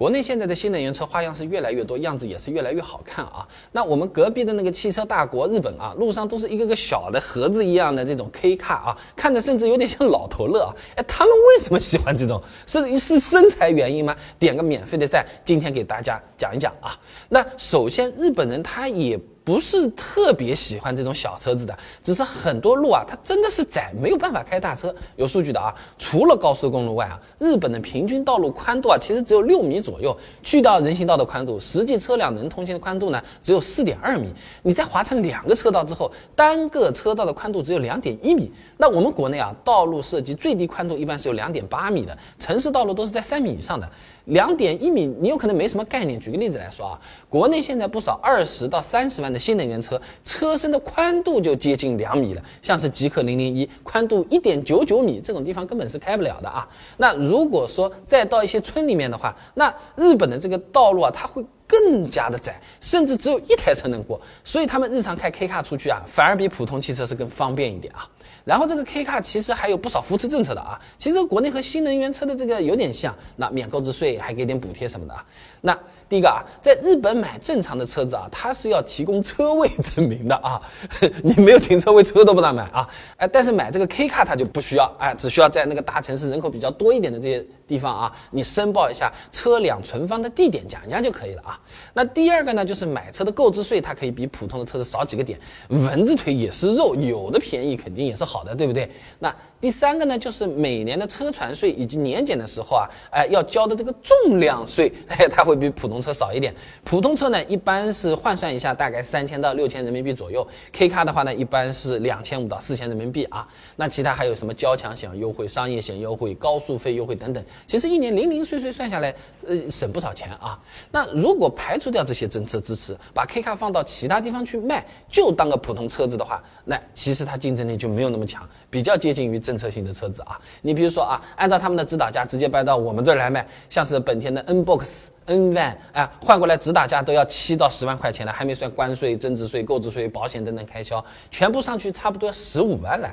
[0.00, 3.46] 国内现在的新能源车花样是越来越多，样子也是越来越好看啊。
[3.72, 10.72] 那我们隔壁的那个汽车大国日本啊，路上都是一个个小的盒子一样的这种 K 卡啊，看着甚至有点像老头乐啊。
[10.96, 12.42] 哎，他们为什么喜欢这种？
[12.66, 14.16] 是是身材原因吗？
[14.38, 16.98] 点个免费的赞，今天给大家讲一讲啊。
[17.28, 19.20] 那首先，日本人他也。
[19.50, 24.94] 不是特别喜欢这种小车子的，只是很多路啊，它真的是窄，没有办法开大车。
[25.16, 30.16] 有数据的啊，除了高速公路外啊，日本的平均道路宽度啊，其实只有六米左右。
[30.44, 34.32] 去掉人行道的宽度，实际车辆能通行的宽度呢，只有四点二米。
[34.62, 38.52] 你再划成两个车道之后，单个车道的宽度只有两点一米。
[38.76, 43.90] 那我们国内啊，道路设计最低宽度一般是有两点八米的，城市道路都是在三米以上的。
[44.26, 46.20] 两点一米，你有可能没什么概念。
[46.20, 52.42] 举个例子来说啊，国内现在不少二十到三十万的新能源车，车身的宽度就接近两米了。
[52.60, 56.68] 像是极氪零零一，宽度一点九九米，这种地方根本是开不了的啊。
[56.98, 64.20] 那如果说再到一些村里面的话，那日本的这个道路啊，它会更加的窄，甚至只有一台车能过。
[64.44, 68.06] 所以他们日常开 K 卡出去啊，反而比普通汽车是更方便一点啊。
[68.44, 75.24] 然后这个 K 卡其实还有不少扶持政策的啊，其实国内和新能源车的这个有点像，那免购置税还给点补贴什么的啊。
[75.62, 75.78] 那
[76.08, 80.60] 第一个啊，在日本买正常的车子啊，它是要提供车位证明的啊，
[81.22, 82.88] 你没有停车位，车都不让买啊。
[83.18, 91.60] 哎，但是买这个 K 卡它就不需要，哎，只需要在那个大城市人口比较多一点的这些地方啊，你申报一下车辆存放的地点讲一下就可以了啊。
[91.92, 95.38] 那第二个呢，就是买车的购置税，它可以比普通的车子少几个点。
[95.68, 98.88] 蚊子腿也是肉，有的便宜肯定也是是好的，对不对？
[99.18, 106.54] 那第三个呢，就是每年的车船税以及年检的时候啊，哎，要交的这个重量税，哎，它会比普通车少一点。
[106.84, 110.46] 普通车呢，一般是换算一下，大概三千到六千人民币左右。
[110.72, 113.46] K 卡的话呢，一般是两千五到四千人民币啊。
[113.76, 119.14] 那其他还有什么交强险优惠、商业险优惠、高速费优惠等等，其实一年零零碎碎算下来，
[119.46, 120.58] 呃，省不少钱啊。
[120.90, 129.38] 那如果排除掉这些政策支持，把 K 卡放到其他地方去卖，就当个普通车子的话，那其实它竞争力就没没有那么强，比较接近于。
[129.40, 143.12] 政策性的车子啊，你比如说啊，按照他们的指导价直接搬到我们这儿来卖，像是本田的 N Box、N Van，啊，换过来指导价都要七到十万块钱了，还没算关税、增值税、购置税、保险等等开销，全部上去差不多十五万了。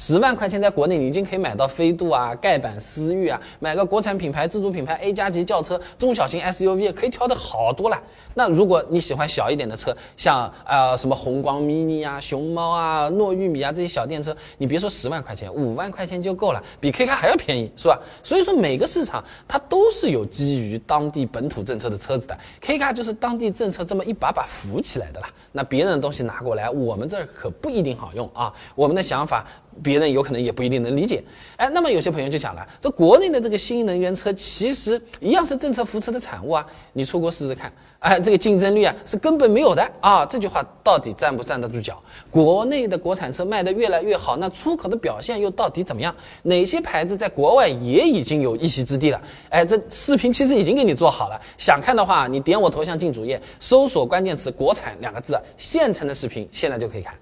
[0.00, 8.02] 十万块钱在国内你已经可以买到飞度啊、盖板、思域啊，买个国产品牌、自主品牌 A 加级轿车、中小型 SUV 可以挑的好多了。
[8.32, 18.00] 那如果你喜欢小一点的车，像呃什么红光 mini 啊、熊猫啊、糯玉米啊这些小电车，你别说十万块钱，五万块钱就够了，比 K 卡还要便宜，是吧？
[18.22, 25.28] 所以说每个市场它都是有基于当地本土政策的车子的，K 卡就是当地政策这么一把把扶起来的啦。
[25.52, 28.50] 那别人的东西拿过来，我们这儿可不一定好用啊。
[28.74, 29.44] 我们的想法。
[29.82, 31.22] 别人有可能也不一定能理解，
[31.56, 41.98] 哎，那么有些朋友就讲了，这国内的这个新能源车其实一样是政策扶持的产物啊，你出国试试看，哎，这个竞争力啊是根本没有的啊，这句话到底站不站得住脚？
[42.30, 46.14] 国内的国产车卖得越来越好，那出口的表现又到底怎么样？
[46.42, 49.22] 哪些牌子在国外也已经有一席之地了？
[49.48, 57.14] 哎，这视频其实已经给你做好了，想看的话，你点我头像进主页，搜索关键词“国产”两个字，现成的视频现在就可以看。